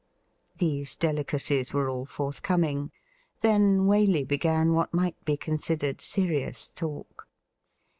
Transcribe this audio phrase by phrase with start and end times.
[0.55, 2.91] These delicacies were all forthcoming.
[3.41, 7.27] Then Waley began what might be considered serious talk.